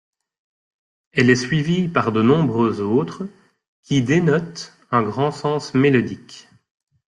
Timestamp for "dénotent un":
4.01-5.03